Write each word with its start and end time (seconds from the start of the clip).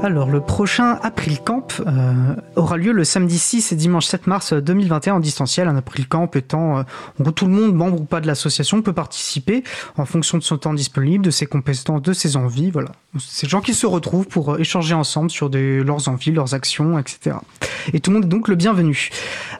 Alors, 0.00 0.30
le 0.30 0.40
prochain 0.40 0.96
April 1.02 1.40
Camp 1.42 1.82
euh, 1.84 2.12
aura 2.54 2.76
lieu 2.76 2.92
le 2.92 3.02
samedi 3.02 3.36
6 3.36 3.72
et 3.72 3.76
dimanche 3.76 4.06
7 4.06 4.28
mars 4.28 4.52
2021 4.52 5.14
en 5.14 5.20
distanciel. 5.20 5.66
Un 5.66 5.76
April 5.76 6.06
Camp 6.06 6.36
étant, 6.36 6.78
euh, 6.78 7.30
tout 7.34 7.46
le 7.46 7.52
monde, 7.52 7.74
membre 7.74 8.00
ou 8.00 8.04
pas 8.04 8.20
de 8.20 8.28
l'association, 8.28 8.80
peut 8.80 8.92
participer 8.92 9.64
en 9.96 10.04
fonction 10.04 10.38
de 10.38 10.44
son 10.44 10.56
temps 10.56 10.72
disponible, 10.72 11.24
de 11.24 11.32
ses 11.32 11.46
compétences, 11.46 12.00
de 12.00 12.12
ses 12.12 12.36
envies. 12.36 12.70
Voilà. 12.70 12.92
C'est 13.18 13.48
gens 13.48 13.60
qui 13.60 13.74
se 13.74 13.86
retrouvent 13.86 14.28
pour 14.28 14.54
euh, 14.54 14.58
échanger 14.58 14.94
ensemble 14.94 15.30
sur 15.30 15.50
leurs 15.50 16.08
envies, 16.08 16.30
leurs 16.30 16.54
actions, 16.54 16.96
etc. 16.96 17.36
Et 17.92 17.98
tout 17.98 18.10
le 18.10 18.16
monde 18.16 18.26
est 18.26 18.28
donc 18.28 18.46
le 18.46 18.54
bienvenu. 18.54 19.10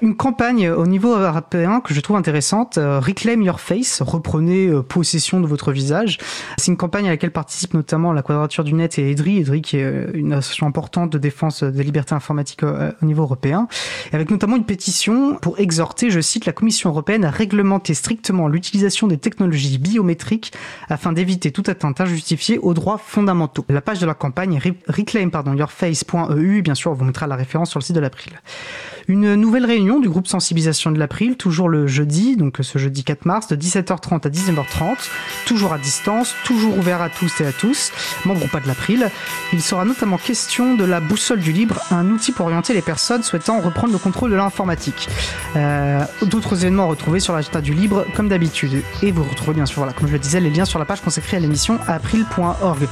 Une 0.03 0.17
campagne 0.17 0.71
au 0.71 0.87
niveau 0.87 1.17
européen 1.17 1.81
que 1.81 1.95
je 1.95 2.01
trouve 2.01 2.17
intéressante, 2.17 2.79
euh, 2.79 3.01
Reclaim 3.01 3.43
Your 3.43 3.59
Face, 3.59 4.03
reprenez 4.03 4.71
possession 4.89 5.41
de 5.41 5.49
votre 5.49 5.73
visage. 5.73 6.19
C'est 6.59 6.71
une 6.71 6.77
campagne 6.77 7.07
à 7.07 7.11
laquelle 7.11 7.33
participe 7.33 7.75
notamment 7.75 8.13
la 8.13 8.23
Quadrature 8.23 8.63
du 8.63 8.75
Net 8.75 9.01
et 9.01 9.11
EDRI, 9.11 9.39
EDRI 9.39 9.63
qui 9.63 9.79
est 9.79 10.11
une 10.15 10.28
association 10.33 10.67
importante 10.67 11.11
de 11.11 11.19
défense 11.19 11.63
des 11.63 11.83
libertés 11.83 12.15
informatiques 12.15 12.63
euh, 12.63 12.93
au 13.03 13.07
niveau 13.07 13.23
européen, 13.23 13.69
avec 14.13 14.31
notamment 14.31 14.57
une 14.57 14.65
pétition 14.65 15.37
pour 15.37 15.59
exhorter, 15.59 16.11
je 16.11 16.21
cite, 16.21 16.47
la 16.47 16.53
Commission 16.53 16.91
européenne 16.91 17.25
à 17.25 17.31
réglementer 17.31 17.95
strictement 17.95 18.49
l'utilisation 18.49 19.07
des 19.07 19.19
technologies 19.19 19.79
biométriques 19.79 20.53
afin 20.89 21.13
d'éviter 21.13 21.51
toute 21.51 21.69
atteinte 21.69 22.01
injustifiée 22.01 22.59
aux 22.59 22.75
droits 22.75 22.99
fondamentaux. 22.99 23.65
La 23.69 23.81
page 23.81 23.99
de 23.99 24.07
la 24.07 24.15
campagne 24.15 24.61
reclaim.yourface.eu, 24.89 26.63
bien 26.63 26.75
sûr, 26.75 26.91
on 26.91 26.95
vous 26.95 27.05
mettra 27.05 27.27
la 27.27 27.37
référence 27.37 27.71
sur 27.71 27.79
le 27.79 27.85
site 27.85 27.97
de 27.97 28.01
l'April. 28.01 28.33
Une 29.11 29.37
nouvelle 29.37 29.65
réunion 29.65 30.01
du 30.01 30.11
groupe 30.11 30.27
sensibilisation 30.27 30.93
de 30.93 30.99
l'April, 30.99 31.39
toujours 31.39 31.71
le 31.71 31.87
jeudi, 31.87 32.37
donc 32.37 32.59
ce 32.61 32.77
jeudi 32.77 33.05
4 33.05 33.25
mars, 33.25 33.49
de 33.49 33.57
17h30 33.57 34.27
à 34.27 34.29
19h30, 34.29 34.97
toujours 35.47 35.73
à 35.73 35.79
distance, 35.79 36.35
toujours 36.45 36.77
ouvert 36.77 37.01
à 37.01 37.09
tous 37.09 37.41
et 37.41 37.47
à 37.47 37.53
tous, 37.53 37.91
membres 38.27 38.45
ou 38.45 38.49
pas 38.49 38.61
de 38.61 38.67
l'April. 38.67 39.09
Il 39.55 39.63
sera 39.63 39.87
notamment 39.87 40.19
question 40.19 40.75
de 40.75 40.85
la 40.85 41.01
boussole 41.01 41.41
du 41.41 41.53
libre, 41.53 41.81
un 41.91 42.11
outil 42.11 42.33
pour 42.33 42.45
orienter 42.45 42.75
les 42.75 42.83
personnes 42.83 43.23
souhaitant 43.23 43.63
reprendre 43.63 43.95
le 43.95 43.99
contrôle 43.99 44.31
de 44.31 44.37
l'informatique. 44.37 45.09
Euh, 45.57 46.05
D'autres 46.27 46.65
événements 46.65 46.87
retrouvés 46.87 47.21
sur 47.21 47.33
l'agenda 47.33 47.63
du 47.63 47.73
libre, 47.73 48.05
comme 48.15 48.29
d'habitude. 48.29 48.83
Et 49.03 49.11
vous 49.11 49.25
retrouvez 49.25 49.55
bien 49.55 49.65
sûr, 49.65 49.79
voilà, 49.79 49.95
comme 49.95 50.09
je 50.09 50.13
le 50.13 50.19
disais, 50.19 50.39
les 50.39 50.51
liens 50.51 50.67
sur 50.67 50.79
la 50.79 50.85
page 50.85 51.01
consacrée 51.01 51.39
à 51.39 51.41
l'émission 51.41 51.79
april.org. 51.87 52.87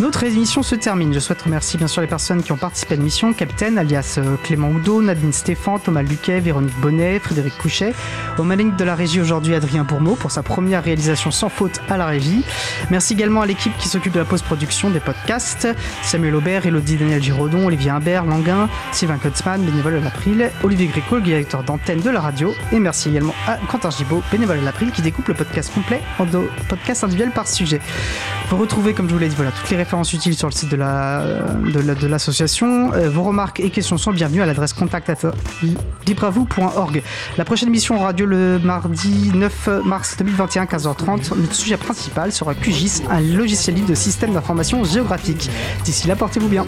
Notre 0.00 0.24
émission 0.24 0.62
se 0.62 0.76
termine. 0.76 1.12
Je 1.12 1.18
souhaite 1.18 1.42
remercier 1.42 1.76
bien 1.76 1.88
sûr 1.88 2.00
les 2.00 2.08
personnes 2.08 2.42
qui 2.42 2.52
ont 2.52 2.56
participé 2.56 2.94
à 2.94 2.96
l'émission, 2.96 3.34
Captain, 3.34 3.76
alias 3.76 4.14
euh, 4.16 4.36
Clément 4.44 4.70
Oudot, 4.70 5.02
Nadine 5.02 5.34
Stéphane, 5.34 5.57
Thomas 5.84 6.02
Luquet, 6.02 6.40
Véronique 6.40 6.78
Bonnet, 6.80 7.18
Frédéric 7.18 7.58
Couchet. 7.58 7.92
Au 8.38 8.42
manettes 8.42 8.76
de 8.76 8.84
la 8.84 8.94
régie 8.94 9.20
aujourd'hui, 9.20 9.54
Adrien 9.54 9.84
Bourmeau 9.84 10.14
pour 10.14 10.30
sa 10.30 10.42
première 10.42 10.82
réalisation 10.82 11.30
sans 11.30 11.50
faute 11.50 11.80
à 11.90 11.98
la 11.98 12.06
régie. 12.06 12.42
Merci 12.90 13.12
également 13.12 13.42
à 13.42 13.46
l'équipe 13.46 13.76
qui 13.76 13.88
s'occupe 13.88 14.14
de 14.14 14.18
la 14.18 14.24
post-production 14.24 14.88
des 14.88 15.00
podcasts. 15.00 15.68
Samuel 16.02 16.36
Aubert, 16.36 16.66
Elodie 16.66 16.96
Daniel 16.96 17.22
Giraudon, 17.22 17.66
Olivier 17.66 17.90
Imbert, 17.90 18.24
Languin, 18.24 18.68
Sylvain 18.92 19.18
Kotzmann, 19.18 19.62
bénévole 19.62 20.00
de 20.00 20.04
l'April, 20.04 20.50
Olivier 20.62 20.86
Gréco, 20.86 21.20
directeur 21.20 21.62
d'antenne 21.62 22.00
de 22.00 22.10
la 22.10 22.20
radio. 22.20 22.54
Et 22.72 22.78
merci 22.78 23.10
également 23.10 23.34
à 23.46 23.58
Quentin 23.68 23.90
Gibaud, 23.90 24.22
bénévole 24.32 24.60
de 24.60 24.64
l'April, 24.64 24.90
qui 24.90 25.02
découpe 25.02 25.28
le 25.28 25.34
podcast 25.34 25.72
complet 25.74 26.00
en 26.18 26.24
deux 26.24 26.48
podcasts 26.68 27.04
individuels 27.04 27.32
par 27.32 27.46
sujet. 27.46 27.80
Vous 28.50 28.56
retrouvez, 28.56 28.94
comme 28.94 29.06
je 29.08 29.12
vous 29.12 29.18
l'ai 29.18 29.28
dit, 29.28 29.36
voilà, 29.36 29.50
toutes 29.52 29.68
les 29.68 29.76
références 29.76 30.10
utiles 30.14 30.34
sur 30.34 30.48
le 30.48 30.54
site 30.54 30.70
de 30.70 32.06
l'association. 32.06 32.90
La, 32.90 32.96
de, 32.96 33.04
euh, 33.04 33.10
vos 33.10 33.22
remarques 33.22 33.60
et 33.60 33.68
questions 33.68 33.98
sont 33.98 34.10
bienvenues 34.10 34.40
à 34.40 34.46
l'adresse 34.46 34.72
contact 34.72 35.12
libravou.org. 36.06 37.02
La 37.36 37.44
prochaine 37.44 37.68
émission 37.68 37.96
aura 37.96 38.12
lieu 38.12 38.24
le 38.24 38.58
mardi 38.58 39.32
9 39.34 39.68
mars 39.84 40.16
2021, 40.16 40.64
15h30. 40.64 41.36
Notre 41.36 41.54
sujet 41.54 41.76
principal 41.76 42.32
sera 42.32 42.54
QGIS, 42.54 43.02
un 43.10 43.20
logiciel 43.20 43.76
libre 43.76 43.90
de 43.90 43.94
système 43.94 44.32
d'information 44.32 44.82
géographique. 44.82 45.50
D'ici 45.84 46.08
là, 46.08 46.16
portez-vous 46.16 46.48
bien. 46.48 46.64